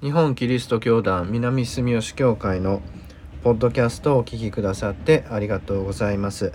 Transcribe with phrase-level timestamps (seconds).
[0.00, 2.82] 日本キリスト教団南住吉教会の
[3.42, 6.52] ポッドキャストをお聞きくださってありがとうございます。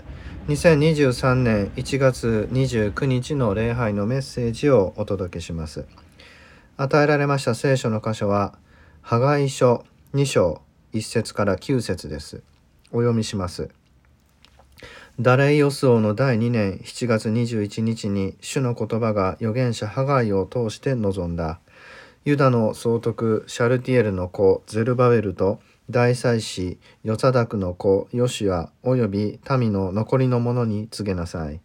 [0.48, 5.84] 2023年1月29日の礼拝のメッセージをお届けします。
[6.78, 8.56] 与えられました聖書の箇所は
[9.02, 9.84] ハガイ書
[10.14, 10.62] 2章
[10.94, 12.42] 1節から9節です。
[12.92, 13.68] お読みします。
[15.20, 21.60] ダレイ予想の第2年7月21日に主の言葉が預言者ハガイを通して臨んだ。
[22.24, 25.60] ユダの総督シャルティエルの子ゼルバベルと
[25.90, 31.60] 大祭司ヨサダクの子ヨシュアおよび民の残りの者に告げなさい。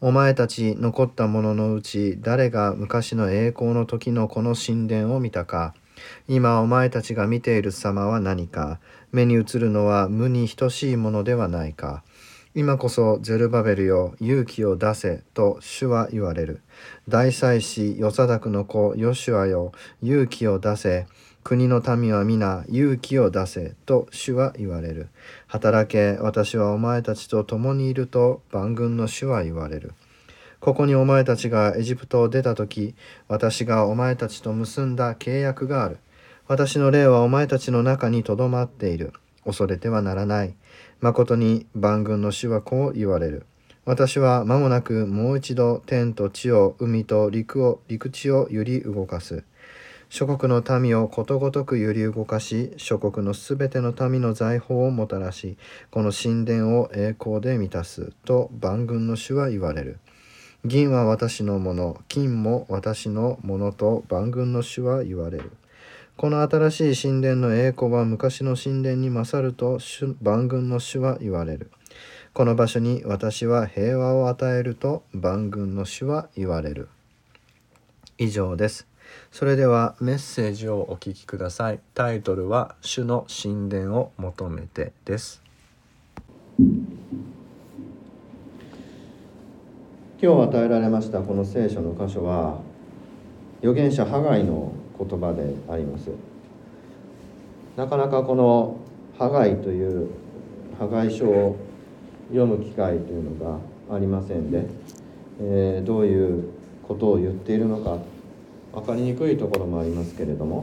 [0.00, 5.74] お前たち残った者のうち誰が昔の栄光の時のこの神殿を見たか。
[6.26, 8.80] 今お前たちが見ている様は何か。
[9.12, 12.02] 目に映るのは無に等しいものではないか。
[12.52, 16.62] 今こそゼルバベルよ勇気を出せと主は言われる。
[17.08, 19.70] 大祭司ヨサダクの子ヨシュアよ
[20.02, 21.06] 勇気を出せ。
[21.44, 25.10] 国の民は皆勇気を出せと主は言われる。
[25.46, 29.92] 働け私はお前たちと共にいると万軍の主は言われる。
[30.58, 32.96] ここにお前たちがエジプトを出た時
[33.28, 35.98] 私がお前たちと結んだ契約がある。
[36.48, 39.12] 私の霊はお前たちの中にとどまっている。
[39.44, 40.54] 恐れてはならない。
[41.00, 43.46] 誠に万軍の主はこう言われる。
[43.86, 49.42] 私は間もなくもう一度天と地を海と陸を陸地を揺り動かす。
[50.10, 55.56] 諸国の民をことごとく揺り動かし、諸国のすべての民の財宝をもたらし、
[55.90, 60.00] この神殿を栄光で満たすと万軍の主は言われる。
[60.66, 65.52] 銀は私のもの、金も私のものと万軍の主は言われる。
[66.20, 69.78] この新しい神殿の栄光は昔の神殿に勝ると
[70.20, 71.70] 万軍の主は言われる。
[72.34, 76.90] この場所に私は平和を与えると万軍の主は言われる。
[78.18, 78.86] 以上です。
[79.32, 81.80] それではメッセージをお聞きください。
[81.94, 85.42] タイトルは主の神殿を求めてです。
[86.58, 86.68] 今
[90.20, 92.60] 日与えられましたこの聖書の箇所は
[93.62, 96.10] 預言者ハガイの言葉であります
[97.76, 98.76] なかなかこの
[99.18, 100.08] 「破壊」という
[100.78, 101.56] 破壊書を
[102.28, 103.58] 読む機会というのが
[103.94, 104.64] ありませんで、
[105.40, 106.44] えー、どういう
[106.86, 107.98] ことを言っているのか
[108.72, 110.60] 分かりにくいところもありますけれども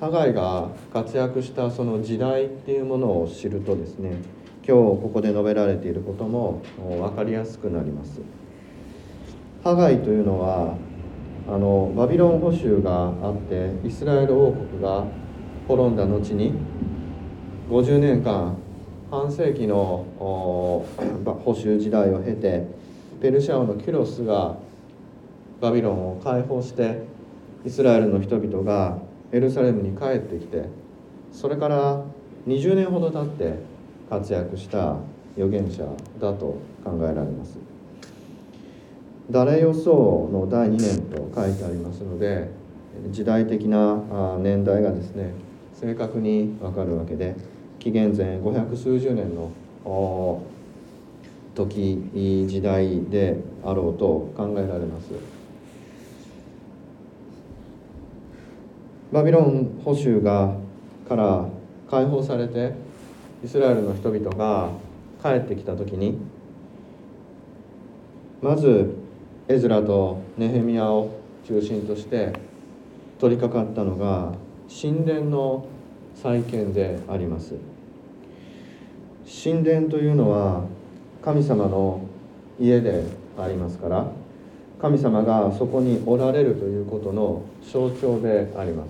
[0.00, 4.12] ハガイが活躍したその時代っていうものを知るとですね
[4.66, 8.22] 今日ここで述べられていることも分かりやすくなります。
[9.62, 10.76] ハガイというのは
[11.46, 15.04] あのバビロン捕囚があってイスラエル王国が
[15.68, 16.54] 滅んだ後に
[17.68, 18.56] 50年間
[19.10, 22.66] 半世紀の捕囚時代を経て
[23.20, 24.56] ペルシャ王のキュロスが
[25.60, 27.02] バビロンを解放して
[27.64, 28.98] イスラエルの人々が
[29.32, 30.68] エルサレムに帰ってきて
[31.32, 32.04] それから
[32.46, 33.58] 20年ほど経って
[34.08, 34.96] 活躍した
[35.36, 35.84] 預言者
[36.18, 37.73] だと考えられます。
[39.30, 42.50] 誰予想の第2年と書いてありますので
[43.10, 45.32] 時代的な年代がですね
[45.74, 47.34] 正確に分かるわけで
[47.78, 49.50] 紀元前500数十年の
[51.54, 55.08] 時時代であろうと考えられます。
[59.12, 60.56] バビロン捕囚が
[61.08, 61.46] から
[61.88, 62.72] 解放されて
[63.44, 64.70] イスラエルの人々が
[65.22, 66.18] 帰ってきた時に
[68.42, 69.03] まず
[69.46, 71.10] エズラとネヘミヤを
[71.46, 72.32] 中心として
[73.18, 74.32] 取り掛かったのが
[74.68, 75.66] 神殿の
[76.14, 77.54] 再建であります。
[79.44, 80.64] 神殿というのは
[81.22, 82.00] 神様の
[82.58, 83.04] 家で
[83.38, 84.06] ありますから
[84.80, 88.88] 神様がそこにおられるということの象徴であります。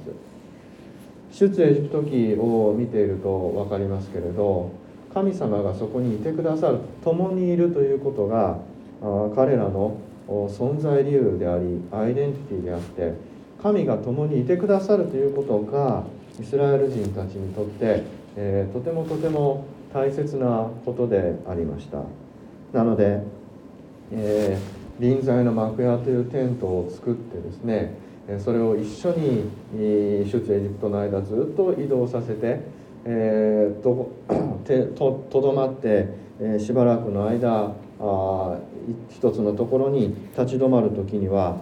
[1.33, 4.71] 出エジプト記を見ていると分かりますけれど
[5.13, 8.59] 神様がそこにいてくださる共にいるということが
[9.35, 13.15] 彼らの存在理由でありアイデンティティであって
[13.63, 16.05] 神が共にいてくださるということが
[16.41, 18.03] イスラエル人たちにとって、
[18.37, 22.03] えー、とてもとても大切なことでありました。
[22.73, 23.23] なので、
[24.11, 27.95] えー、臨在の幕屋というテントを作ってですね
[28.41, 32.61] それを一緒に出エジプトの間ずっと移動させて、
[33.05, 34.11] えー、と
[34.97, 36.09] ととどまって、
[36.41, 38.59] えー、しばらくの間あ
[39.11, 41.59] 一つのところに立ち止まる時には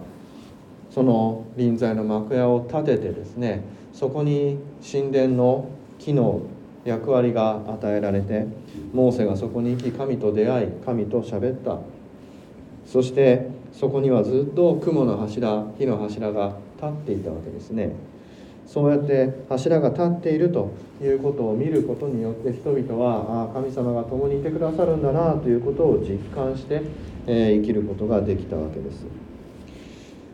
[0.89, 4.59] その臨在の幕屋を建ててですねそこに
[4.89, 6.41] 神殿の機能
[6.85, 8.45] 役割が与えられて
[8.93, 11.79] モーセがそこに行き神と出会い神と喋った。
[12.85, 17.93] そしてそこにはずっと雲の柱火の柱が立っていたわけですね。
[18.67, 20.71] そうやって柱が立っていると
[21.01, 26.81] いうことを見ることによって人々はあ神様が共にいてくださるんだなということを実感して、
[27.27, 29.05] え、生きることができたわけです。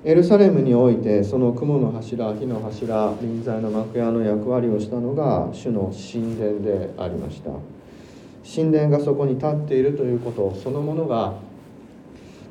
[0.05, 7.51] エルサレムにおいてその雲の柱火の柱臨在の幕屋の役割をしたのが主の神殿でありました。
[8.49, 11.33] 神殿がそこに立っているということそのものが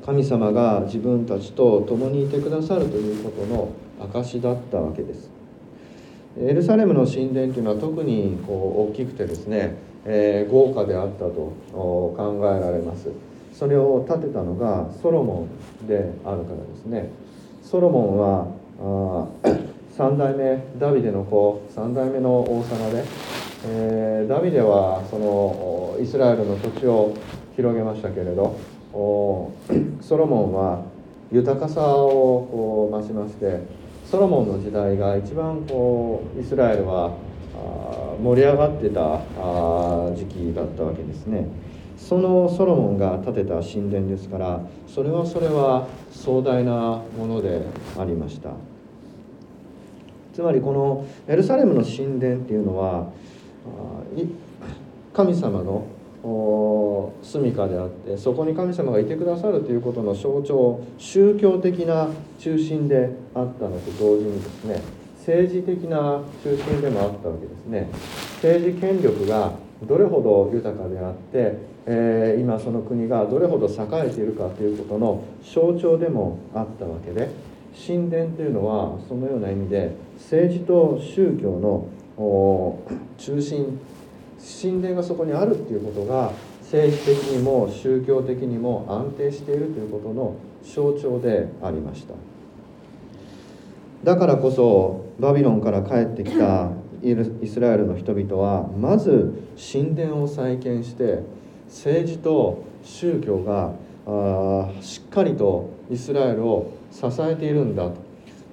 [0.04, 5.30] 神様が自分たちと共にいてくださるということの証だったわけです。
[6.38, 9.74] エルサレムの神殿というのは特にこう大きくてですね、
[10.04, 11.32] えー、豪華であったと
[11.72, 13.08] 考えられます。
[13.58, 15.48] それを建てたのがソロモ
[15.82, 17.10] ンであるからですね
[17.60, 18.46] ソロモンは
[18.80, 19.26] あ
[19.96, 23.02] 3 代目ダビデの子3代目の王様で、
[23.66, 27.10] えー、ダビデはそのイスラエルの土地を
[27.56, 28.54] 広げましたけれど
[30.02, 30.82] ソロモンは
[31.32, 33.58] 豊かさをこう増しまして
[34.04, 37.10] ソロモンの時代が一番こうイスラエルは
[38.22, 39.18] 盛り上がってた
[40.14, 41.48] 時期だったわけですね。
[41.98, 47.62] そのソロモンが建てた神殿ですからそれはそれは壮大なもので
[47.98, 48.52] ありました。
[50.32, 53.10] つまりこのエルサレムの神殿っていうのは
[55.12, 55.84] 神様の
[57.22, 62.08] 住処であってそこに神様がいてくださるということの象徴宗教的な
[62.38, 64.80] 中心であったのと同時にですね
[65.18, 67.88] 政治的な中心でもあったわけですね
[68.36, 69.52] 政治権力が
[69.86, 71.56] どれほど豊かであって、
[71.90, 77.30] えー、今その国がどれほど栄えているかということの象徴でもあったわけで
[77.86, 82.78] 神殿というのはそのような意味で政治と宗教の
[83.16, 83.80] 中心。
[84.38, 86.32] 神殿がそこにあるっていうことが
[86.62, 92.14] 政治的にも宗教的にも安定しているということの象徴でありました。
[94.04, 96.70] だからこそバビロンから帰ってきた
[97.02, 99.32] イスラエルの人々はまず
[99.72, 101.20] 神殿を再建して
[101.68, 103.72] 政治と宗教が
[104.06, 107.96] あしっかりとイスラエルを支えているんだと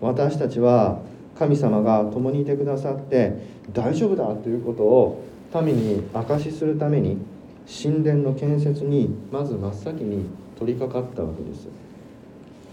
[0.01, 0.99] 私たちは
[1.37, 3.33] 神様が共にいてくださって
[3.73, 5.23] 大丈夫だということを
[5.63, 7.17] 民に証しするために
[7.81, 10.29] 神殿の建設にまず真っ先に
[10.59, 11.67] 取り掛かったわけです。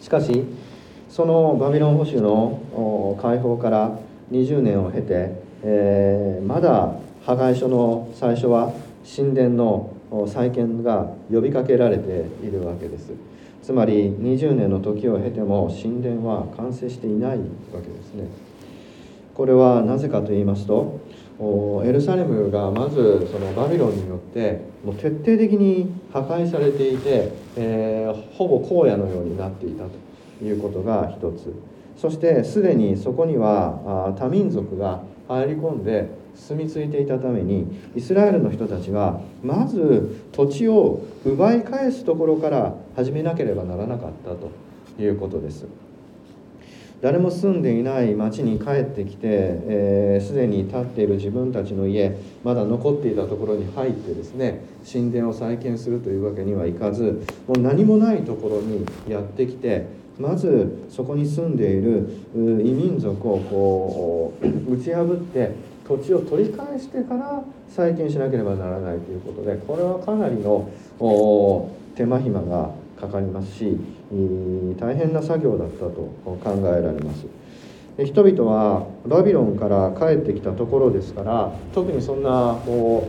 [0.01, 0.45] しかし
[1.09, 3.99] そのバビロン保守の解放から
[4.31, 6.95] 20年を経てえー、まだ
[7.25, 8.73] 破壊書の最初は
[9.17, 9.92] 神殿の
[10.27, 13.13] 再建が呼びかけられているわけです。
[13.63, 18.25] つまり20年の時を経ても神殿は完成していないわけですね。
[19.35, 21.01] これはなぜかと言いますと
[21.85, 31.55] エルサレムがまずそのバビロンによってもう徹底的に破壊されていて、えー、ほぼ荒野のようになっていたということが一つ。
[31.97, 44.51] そしてすでにそこには多民族が入り込んで住み着いていたためにイスラエルの人たちはまず土地を奪い返すところから始めなければならなかったと
[45.03, 45.67] いうことです。
[47.03, 59.87] 誰も住んでいない町に帰ってきてすで、えー、に建っている自分たちの家まだ残っていたところに入ってですね神殿を再建するというわけにはいかずもう何もないところにやってきて
[60.17, 65.57] まずそこに住んでいる異民族をこう打ち破って
[65.97, 70.71] 土地を取り返してから再建しなければならないということでこれはかなりの
[71.95, 73.77] 手間暇がかかりますし
[74.79, 75.93] 大変な作業だったと
[76.25, 77.27] 考えられます。
[78.03, 83.07] 人々はバビロンから帰ってきたところですから特にそんなこ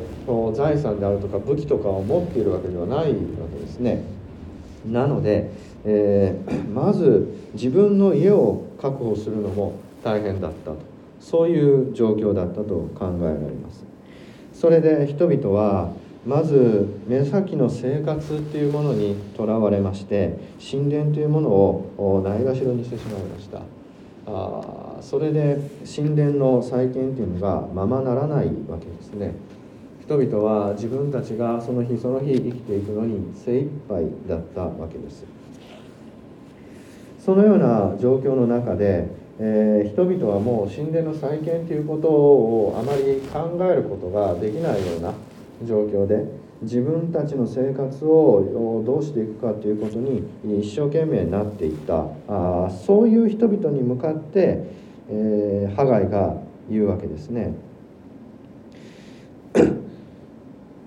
[0.51, 4.03] う財産であるとか武器とかを持っているわけではないわけですね。
[4.85, 5.51] なので
[5.85, 9.73] えー、まず自分の家を確保するのも
[10.03, 10.77] 大変だったと
[11.23, 13.85] そういう状況だったと考えられます。
[14.53, 15.91] それで人々は
[16.25, 23.61] まず目先の生活っていうものにとらわれまして神殿というものをないがしろにしてしまいました。
[24.25, 29.33] あそれで神殿の再建っていうのがままならないわけですね。
[30.05, 35.25] 人々は自分たちがその日その日生きていくのに精一杯だったわけです。
[37.19, 45.13] そのような状況の中で、えー、人々はもう神殿の再建ということをあまり考えることができないような
[45.65, 46.25] 状況で
[46.61, 50.23] 自分たちの生活をどうしていくかということに
[50.61, 54.63] 一生懸命になっていったあそういう人々に向かって、
[55.09, 56.37] えー、ハガイが
[56.69, 57.53] 言うわけですね。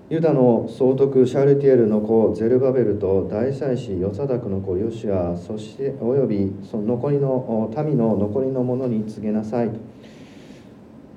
[0.09, 9.75] ユダの総督シャルティエルの子ゼルバベルと大祭司ヨサダクの子ヨシアそしておよびその残りの民の残りの者に告げなさいと。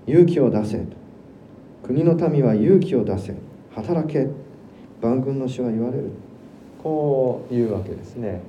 [0.09, 0.85] 勇気を出せ
[1.85, 3.35] 国の民は勇気を出せ。
[3.75, 4.26] 働け。
[5.00, 6.11] 万軍の主は言われる。
[6.82, 8.40] こういうわけですね。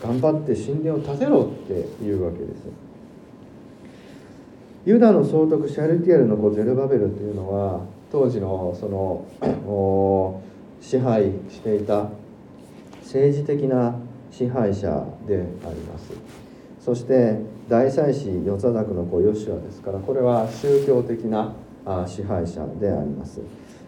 [0.00, 1.72] 頑張って神殿を建てろって
[2.04, 2.62] いうわけです。
[4.86, 10.40] ユダの総督シャルティエルの子ゼルバベルというのは当時のその
[10.80, 12.10] 支配していた
[13.02, 13.94] 政治的な
[14.30, 16.12] 支配者であります。
[16.80, 17.38] そして
[17.68, 21.54] 大祭司ヨザダクの子ヨシュアですからこれは宗教的な
[22.06, 23.40] 支配者であります。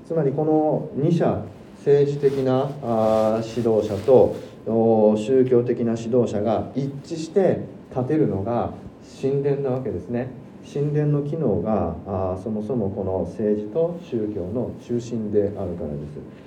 [0.06, 1.44] つまりこの2者
[1.78, 2.68] 政治的な
[3.42, 4.36] 指導者と
[5.16, 7.60] 宗教的な指導者が一致して
[7.90, 8.72] 立てるのが
[9.22, 10.28] 神殿なわけですね。
[10.64, 15.74] 神殿の機能があそもそもこの政治と宗教の中心であるからで
[16.06, 16.40] す。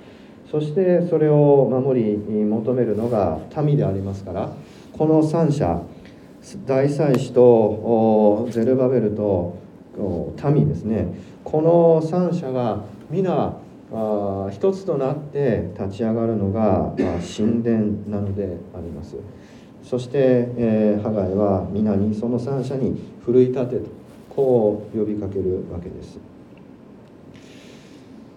[0.50, 4.52] そしてそれを守り求めるのが民でありますから
[4.92, 5.82] この3者
[6.66, 9.56] 大祭司とゼルバベルと
[10.52, 11.08] 民ですね。
[11.42, 13.56] この3者が皆
[13.92, 17.78] あ一つとなって立ち上がるのが、神殿
[18.08, 19.16] なのであります。
[19.82, 24.03] そして、えー、ハガイは皆にその三者に奮い立てと。
[24.34, 26.18] こう呼びかけるわけです。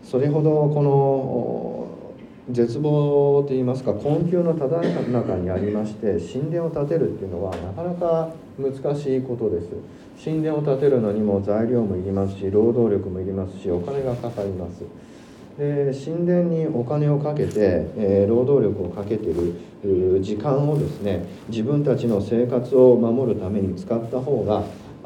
[0.04, 1.88] それほどこの
[2.50, 9.68] 絶望といいますか困窮のただ中にありまして神殿を建てるっていうのはなかなか難しいことです。
[10.24, 14.84] 神殿を建てるのにも材料もいりますし労働力もいりますしお金がかかります。
[15.58, 24.63] で神殿にお金をかけて、えー、労働力をかけてる時間をですね自分たちの生活を守るために使った方が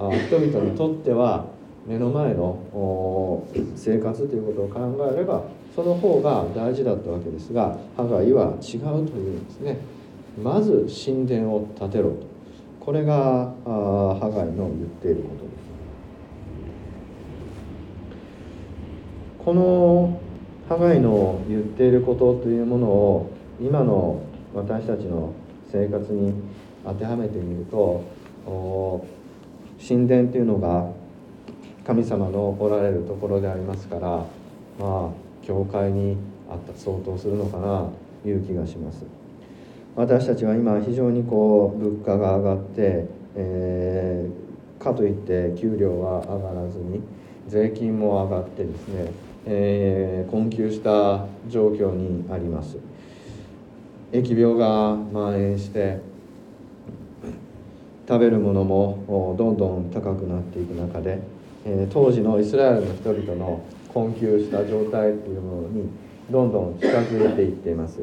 [0.09, 1.45] 人々にとっては
[1.85, 3.43] 目の前の
[3.75, 5.43] 生活ということを考えれば
[5.75, 9.77] その方が大事だったわけですがハガイは違うというんですね。
[10.41, 12.31] まず神殿を建てろと。
[12.79, 15.61] これがハガイの言っていることです。
[19.45, 20.19] この
[20.67, 24.21] ハガイの言っていることというものを今の
[24.53, 25.33] 私たちの
[25.71, 26.33] 生活に
[26.85, 28.03] 当てはめてみると
[29.87, 30.91] 神殿というのが
[31.85, 34.25] 神様のおられるところでありますから
[34.79, 35.09] まあ
[35.45, 36.17] 教会に
[36.49, 37.89] あった相当するのかな
[38.21, 39.05] という気がします。
[39.95, 47.01] 私たちは今非常にこう物価が上がって、えー、かといって給料は上がらずに
[47.47, 49.11] 税金も上がってですね、
[49.45, 52.77] えー、困窮した状況にあります。
[54.13, 55.99] 疫病が蔓延して
[58.07, 61.19] 食べるものもどんどん高くなっていく中で、
[61.65, 63.61] え当時のイスラエルの人々の
[63.93, 65.89] 困窮した状態っていうものに
[66.29, 67.99] どんどん近づいていっています。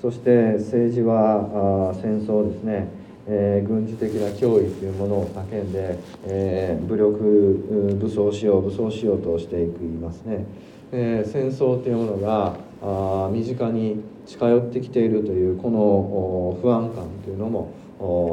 [0.00, 2.88] そして政治はあ戦争ですね、
[3.26, 10.44] えー、軍事的な脅威というものを叫んで、えー、武力武装しよう武装しようとしていきますね、
[10.92, 17.72] えー、戦争というものがあ身近に近寄ってきているというこの不安感というのも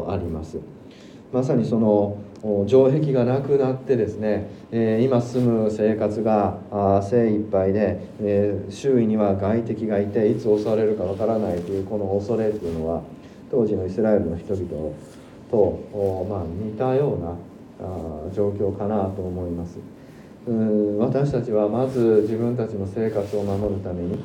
[0.09, 0.57] あります。
[1.31, 2.17] まさにその
[2.67, 6.57] 城壁がなくなってですね、えー、今住む生活が
[7.03, 13.03] 精一杯で、えー、周囲には外敵がいていつ襲われるかわからないというこの恐れというのは
[13.51, 14.95] 当時のイスラエルの人々
[15.51, 17.37] と、まあ、似たような
[17.81, 19.77] あ状況かなと思います
[20.47, 24.15] うん私たちはまず自分たちの生活を守るために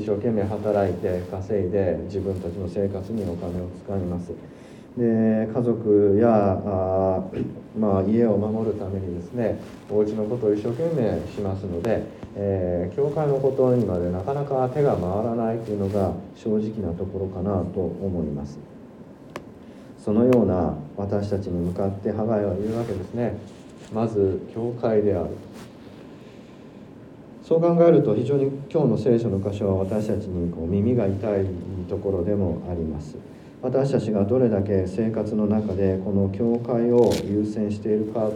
[0.00, 4.32] 一生懸命働いて稼いで自分たちの生活にお金を使います。
[5.00, 7.24] で家族やあ、
[7.78, 12.02] まあ、家を守るためにですねお家のことを一生懸命しますので、
[12.36, 18.58] えー、教会のことにまでなかなか手が回らないというのが正直なところかなと思います。
[19.98, 23.38] そのような私たちに向かってハガイは言うわけですね。
[23.92, 25.30] まず教会である。
[27.42, 31.46] そう考えると非常に今日の聖書の箇所は私たちにこう耳が痛い
[31.88, 33.16] ところでもあります。
[33.62, 38.30] 私たちがどれだけ生活の中でこの教会を優先しているか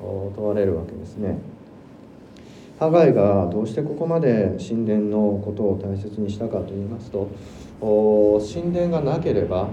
[0.00, 1.38] 問われるわけですね。
[2.78, 7.28] ハガイがどうしてここまで神殿のことを大切にしたかと言いますと
[8.54, 9.68] 神殿がなければ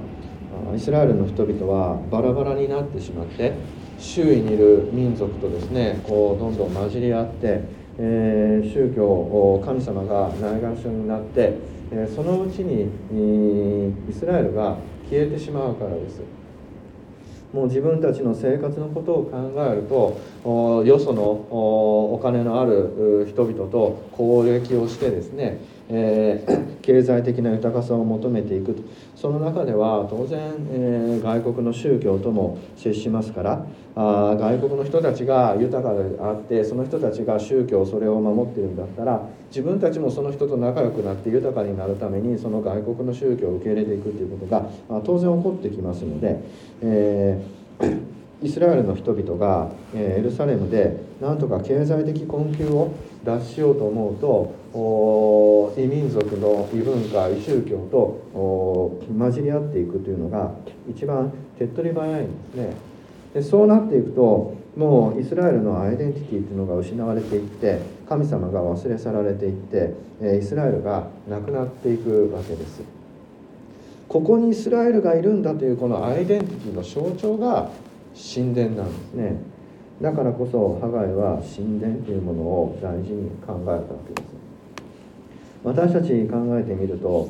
[0.76, 3.54] イスラエルの人々はバラバラになってしまって
[3.98, 7.62] 周囲にいる民族とですねこうどんどん混じり合って、
[7.98, 11.77] えー、宗教神様がないがしろになって
[12.14, 12.90] そのうちに
[14.10, 14.78] イスラエルが
[15.10, 16.22] 消えてしまうからです。
[17.54, 20.20] もう自分たちの生活のことを考えると
[20.84, 28.76] よそのお金のある人々と交易をしてですねえー、 経済的な豊かさを求めていく
[29.16, 30.40] その中では当然、
[30.72, 33.66] えー、外国の宗教とも接しますから
[33.96, 44.70] あ外国の人たちが豊かであってその人たちが宗教それを守ってるんだったら自分たちもその人と仲良くなって豊かになるためにその外国の宗教を受け入れていくということが
[45.04, 46.40] 当然起こってきますので、
[46.82, 47.58] えー
[48.42, 52.92] イスラエルの人々が、えエルサレムでなんとか経済的困窮を
[53.24, 58.22] 脱しようと思うと異民族の異文化異宗教と
[59.18, 60.52] 混じり合っていくというのが
[60.90, 62.74] 一番手っ取り早いんですね。
[63.34, 69.96] でそうなっていくともうイスラエルのアイデンティティというのが失われていって神様が忘れ去られていって
[70.40, 72.82] イスラエルがなくなっていくわけです。
[74.08, 77.70] ここにイスラエルがいるんだというこのアイデンティティの象徴が
[78.16, 79.38] 神殿なんですね。
[80.02, 84.37] だからこそハガイは神殿というものを大事に考えたわけです
[85.68, 87.30] 私たちに考えてみると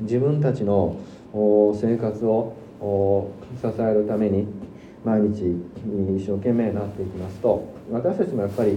[0.00, 1.00] 自分たちの
[1.32, 2.54] 生活を
[3.58, 4.46] 支えるために
[5.02, 5.56] 毎日
[6.14, 8.76] 一生懸命になっていきますと私たちもやっぱり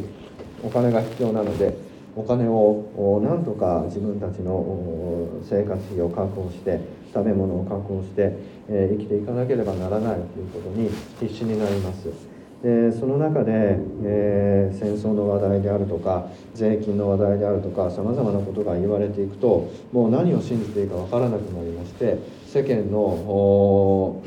[0.63, 1.77] お金が必要なので
[2.15, 6.79] お金をなんとか自分たちの生活費を確保して
[7.13, 12.34] 食べ物を確保して、生きていかなければならないということに必死になります。
[12.65, 22.17] でその中で、えー、戦争の話題であるとか税金の話題であるとかさまざまなことが言われていくともう何を信じていいか分からなくなりまして
[22.47, 24.19] 世間の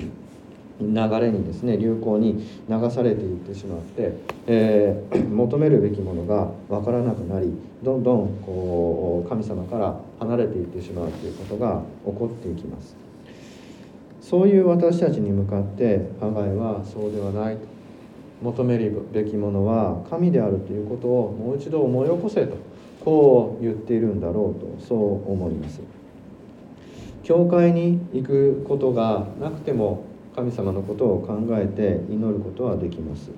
[0.81, 0.87] 流
[1.21, 4.13] れにですね流行に流されていってしまって、
[4.47, 7.53] えー、求めるべきものが分からなくなり
[7.83, 12.95] どんどんこう神様から離れていってしまうということが起こっていきます。
[14.21, 17.59] そういう私たちに向かってハガイはそうではない
[18.43, 22.57] 求めるべきものは神であるということをもう一度思い起こせと
[23.05, 25.81] こう言っているんだろうとそう思います。
[27.23, 30.05] 教会に行くことがなくても
[30.35, 33.31] 神様のことを考えて祈ることはできます。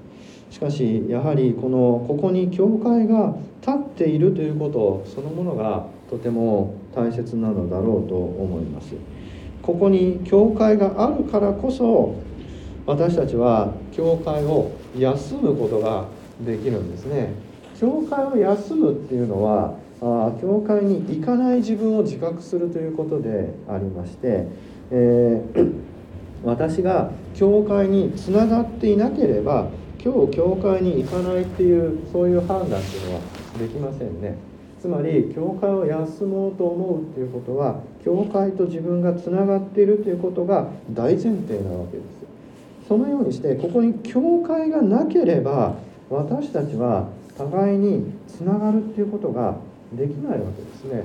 [0.51, 8.95] しかしやはりこのここに教会が立っているということそのものがとても大切なのだろうと思います。
[9.63, 12.17] ここに教会があるからこそ
[12.87, 16.07] 私たちは教会を休むことが
[16.45, 17.33] できるんですね。
[17.79, 24.47] 教会を休むっていうのはあ教会に行かない自分を自覚するということでありまして、
[24.91, 25.75] えー
[26.43, 29.69] 私が教会につながっていなければ
[30.03, 33.21] 今日教会に行かないっていうそういう判断っていうのは
[33.59, 34.37] できませんね。
[34.81, 41.31] つまり教会を休もうと思うっていうことは教会と自分がつながっているということが大前提
[41.63, 42.30] なわけです
[42.91, 45.77] そのようにしてここに教会がなければ
[46.11, 47.07] 私たちは
[47.39, 49.59] 互いにつながるっていうことが
[49.93, 51.05] できないわけですね。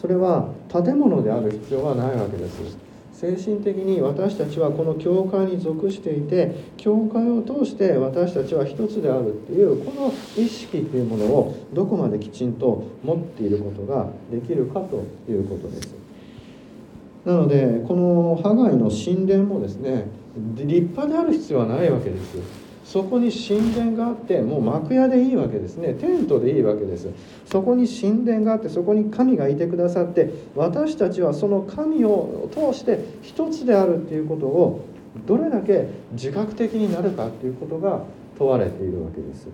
[0.00, 2.78] それは建物である必要はないわけです。
[3.12, 15.92] 精神的に私たちはこの教会に属していて教会を通して私たちは一つであるっていうこの意識っていうものをどこまできちんと持っていることができるかということです。
[17.24, 25.94] なのでこのハガイの神殿もですね立派である必要はないわけですそこに神殿があってもう幕屋でいいわけですね。
[25.94, 27.08] テントでいいわけです。
[27.46, 34.84] そこに神殿があってそこに神がいてくださって私たちはその神を通して一つであるっていうことを
[35.26, 38.02] どれだけ自覚的になるかっていうことが
[38.36, 39.48] 問われているわけです。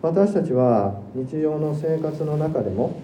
[0.00, 3.02] 私たちは日常の生活の中でも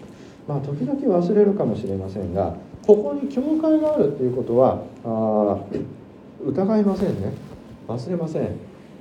[0.48, 2.54] まあ時々忘れるかもしれませんが
[2.86, 5.58] ここに教会があるっていうことはあ
[6.44, 7.32] 疑いませんね。
[7.88, 8.48] 忘れません。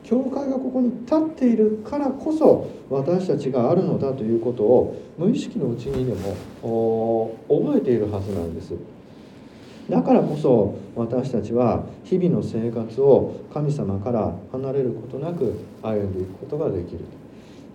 [0.04, 6.14] 教会がここに立っているからこそ私たちがあるのだということを無意識のうちにで
[6.62, 8.74] も覚えているはずなんです。
[9.90, 17.00] だからこそ私たちは日々の生活を神様から離れることなく歩んでいくことができる。
[17.00, 17.06] と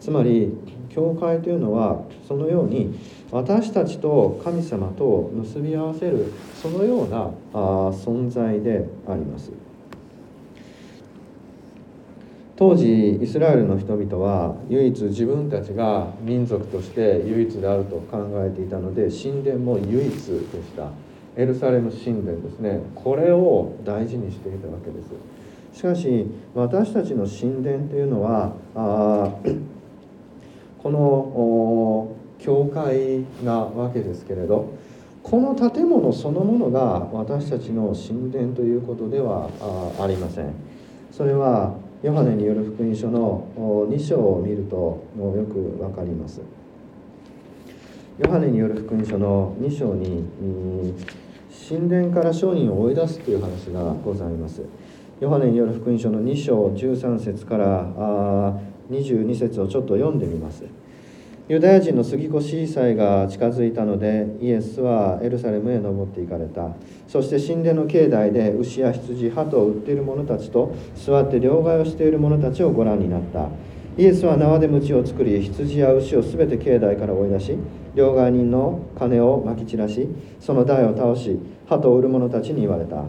[0.00, 0.52] つまり
[0.88, 2.98] 教会というのはそのように
[3.30, 9.52] 私たちと神様と結び合わせるそのようなあ存在であります。
[12.56, 20.38] 当時イスラエルの人々は唯一自分たちが民族として唯一であると考えていたので神殿も唯一でし
[20.76, 20.90] た。
[21.36, 22.80] エルサレム神殿ですね。
[22.94, 25.78] これを大事にしていたわけです。
[25.78, 29.30] しかし私たちの神殿というのはあ
[30.82, 34.72] この教会なわけですけれど
[35.22, 39.50] この建物そのものが私たちの神殿ということでは
[40.00, 40.54] ありません。
[41.12, 43.46] それはヨハネによる福音書の
[43.90, 46.40] 2章を見るとよく分かります。
[48.18, 50.24] ヨハネによる福音書の2章に
[51.68, 54.62] 神殿から商人を追い出すという話がございます。
[55.20, 58.58] ヨハネによる福音書の2章13節から
[58.90, 60.64] 22節をちょっと読んでみます。
[61.48, 66.68] ユダヤ人の杉越祭が近づいたのでイエスはエルサレムへ登っていかれた。
[67.08, 73.48] そして神殿の境内で牛や羊鳩を売っている者たちと座って両替をしている者たちをご覧になった。
[73.98, 77.58] イエスは縄で鞭を作り羊や牛を全て境内から追い出し
[77.96, 83.04] 両替人の金をまき散らしその台を倒し鳩を売る者たちに言われた。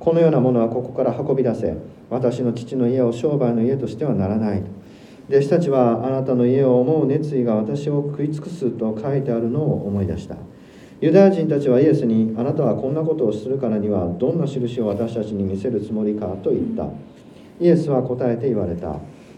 [0.00, 1.76] このようなものはここから運び出せ。
[2.10, 4.62] 私の父の家を商売の家としてはならない。
[5.26, 10.36] 弟子たちはあなたの家を思う熱意が私を食い尽くすと書いてあるのを思い出した。
[11.00, 16.88] ユダヤ人たちはイエスにあなたはこんなことをするからにはどんな印を私たちに見せるつもりかと言った。
[17.58, 18.96] イエスは答えて言われた。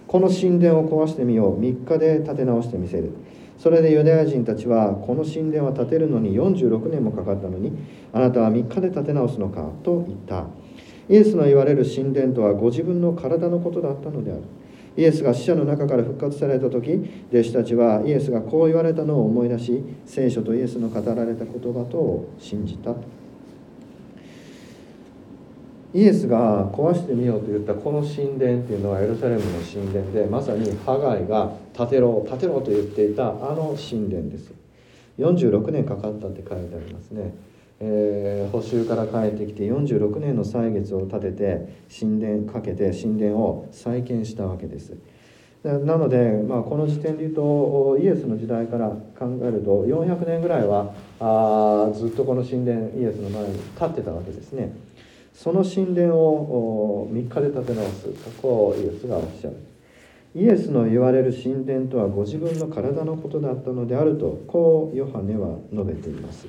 [0.08, 1.60] この神殿を壊してみよう。
[1.60, 3.12] 3日で建て直してみせる。
[3.56, 7.72] それでユダヤ人たちはこの神殿は建てるのに46年もかかったのに
[8.12, 10.46] あなたは3日で建て直すのかと言った。
[11.08, 14.42] イエスの言われる神殿とはご自分の体のことだったのである。
[14.96, 22.94] イエスが死者の中から復活された時弟子たちはイエスがこう言われたのを思い出し聖書とイエスの語られた言葉と信じた。
[25.94, 34.52] イエスが壊してみようと言ったこの神殿っていうのはエルサレムの神殿でまさにハガイが建てろ建てろと言っていたあの神殿です。
[35.18, 37.32] 46年かかったって書いてありますね。
[37.80, 44.94] え、補修から帰ってきて46年の歳月を立てて神殿かけて神殿を再建したわけです。
[45.62, 54.72] なので、まあ、この時点で言うとイエスの時代から考えると400年ぐらいはあずっとこの神殿イエスの前に立ってたわけですね。
[55.34, 58.08] その神殿を3日で建て直す。
[58.24, 59.56] とこうイエスがおっしゃる。
[60.34, 66.46] イエスの言われる神殿とはご自分の体のことだったのであるとこうヨハネは述べています。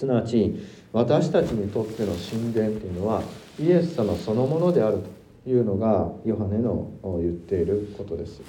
[0.00, 0.58] すなわち
[0.94, 3.22] 私たちにとっての神殿というのは
[3.58, 5.00] イエス様そのものである
[5.44, 8.40] というのがヨハネの言っていることです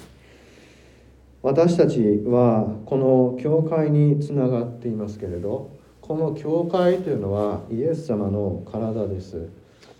[1.42, 9.50] 私たちはこの教会につながっていますけれどこの教会というのはイエス様の体です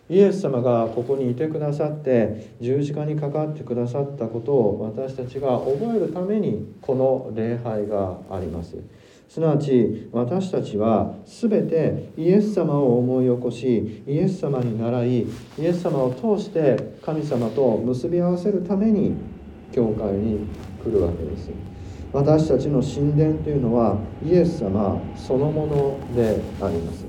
[0.09, 8.79] イエス様がここにいてくださって十字架にかかってくださったことを私たちが覚えるためにこの礼拝があります。
[9.33, 15.27] すなわち私たちは全てイエス様を思い起こしイエス様に倣いイ
[15.59, 19.15] エス様を通して神様と結び合わせるために
[19.73, 20.47] 教会に
[20.85, 21.49] 来るわけです。
[22.13, 27.07] 私たちの神殿というのはイエス様そのものであります。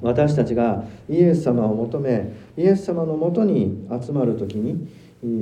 [0.00, 4.88] 私たちがイエス様を求めイエス様のもとに集まる時に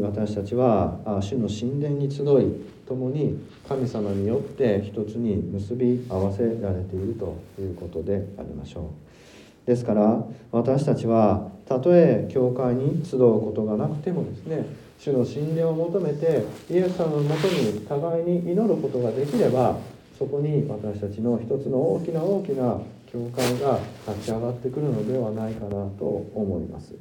[0.00, 8.90] 私たちは主の神殿に集い共に神様によって一つに結び合わせられているということでありましょ
[9.64, 9.66] う。
[9.66, 14.66] ですから私たちはたとえ教会に集うことがなくてもですね
[14.98, 19.76] 主の神殿を求めてイエス様のもとに互いに祈ることができれば
[20.18, 22.78] そこに私たちの一つの大きな大きな
[23.10, 26.94] 教会が立ち上がってくるのではないかなと思います。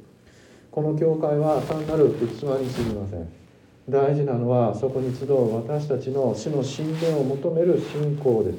[0.70, 3.43] この教会は単なる器にすぎません。
[3.88, 8.58] 大事なのはそこに集う私たちの主の神殿を求める信仰です。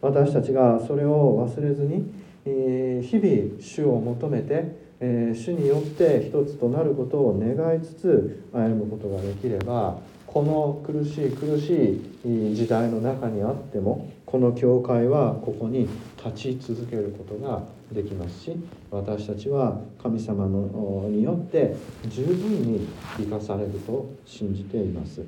[0.00, 2.12] 私たちがそれを忘れずに、
[2.44, 15.88] 日々主を求めて、え主によって一つとなることを願いつつ歩むことができればこの苦しい苦しい時代の中にあってもこの教会はここに
[16.24, 17.62] 立ち続けることが
[17.94, 18.56] できますし
[18.90, 21.74] 私たちは神様のによって
[22.08, 25.22] 十分に生かされると信じています。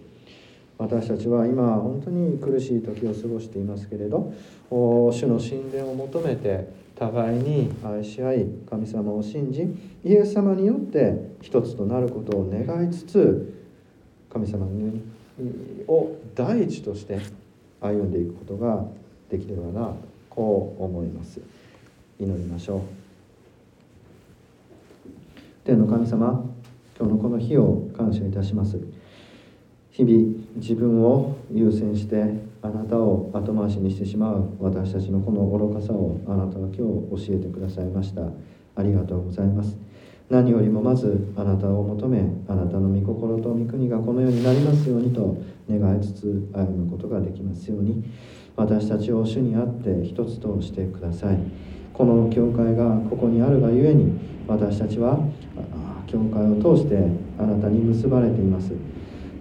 [0.79, 4.33] 私たちは今本当に苦しい時を過ごしていますけれど
[4.69, 9.63] 主の神殿を求めて互いに愛し合い神様を信じ
[10.05, 13.55] イエス様によって一つとなることを願いつつ
[14.31, 14.67] 神様
[15.89, 17.21] を第一として
[17.81, 18.85] 歩んでいくことが
[19.31, 19.95] できればな
[20.29, 21.41] こう思います。
[22.19, 22.81] 祈りましょう。
[25.65, 26.45] 天の神様
[26.99, 28.81] 今日のこの日を感謝いたします。
[29.91, 32.25] 日々自分を優先して
[32.63, 36.79] あなたを後回しにしてしまう私たちのこの愚かさをあなたは今日
[37.29, 38.23] 教えてくださいました。
[38.77, 39.77] ありがとうございます。
[40.31, 45.37] 何よりもまずあなたを求めあなたの御心と御国がこのようになりますようにと
[45.69, 48.03] 願いつつ歩むことができますように。
[48.57, 51.39] 私たちを主にあって一つとしてください。
[51.93, 55.19] この教会がここにあるがゆえに私たちは
[56.07, 57.07] 教会を通して
[57.39, 58.73] あなたに結ばれています。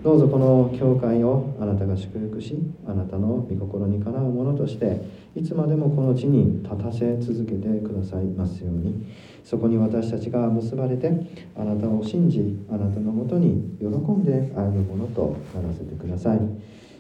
[0.04, 5.02] どうぞこの教会をあなたが祝福しあなたの御心にかなうものとして
[5.36, 9.06] いつまでもこの地に立たせ続けてくださいますように。
[9.44, 11.12] そこに私たちが結ばれて
[11.56, 16.40] あなたを信じあなたのもとに喜んで歩むものとならせてください。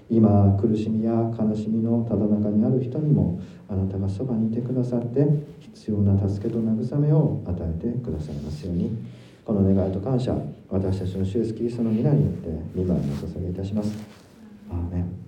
[0.10, 3.40] 今苦しみや悲しみのただ中にある人にも
[3.70, 5.26] あなたがそばにいてくださって
[5.60, 9.26] 必要な助けと慰めを与えてくださいますように。
[9.46, 10.36] この願いと感謝
[10.70, 13.96] 私たちの主イエスキリストの皆によって御前にお捧げいたします。
[14.72, 15.25] アーメン。